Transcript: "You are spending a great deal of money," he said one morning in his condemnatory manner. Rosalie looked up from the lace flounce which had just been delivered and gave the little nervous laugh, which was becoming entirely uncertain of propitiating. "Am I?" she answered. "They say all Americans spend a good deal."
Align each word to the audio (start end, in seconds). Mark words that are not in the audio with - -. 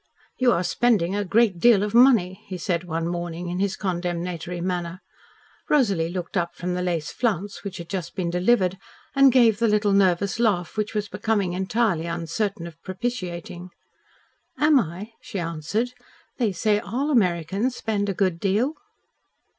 "You 0.39 0.51
are 0.51 0.63
spending 0.63 1.15
a 1.15 1.23
great 1.23 1.59
deal 1.59 1.83
of 1.83 1.93
money," 1.93 2.41
he 2.47 2.57
said 2.57 2.85
one 2.85 3.07
morning 3.07 3.49
in 3.49 3.59
his 3.59 3.75
condemnatory 3.75 4.59
manner. 4.59 4.99
Rosalie 5.69 6.09
looked 6.09 6.35
up 6.35 6.55
from 6.55 6.73
the 6.73 6.81
lace 6.81 7.11
flounce 7.11 7.63
which 7.63 7.77
had 7.77 7.87
just 7.87 8.15
been 8.15 8.31
delivered 8.31 8.79
and 9.13 9.31
gave 9.31 9.59
the 9.59 9.67
little 9.67 9.93
nervous 9.93 10.39
laugh, 10.39 10.75
which 10.75 10.95
was 10.95 11.07
becoming 11.07 11.53
entirely 11.53 12.07
uncertain 12.07 12.65
of 12.65 12.81
propitiating. 12.81 13.69
"Am 14.57 14.79
I?" 14.79 15.11
she 15.21 15.37
answered. 15.37 15.91
"They 16.39 16.51
say 16.51 16.79
all 16.79 17.11
Americans 17.11 17.75
spend 17.75 18.09
a 18.09 18.15
good 18.15 18.39
deal." 18.39 18.73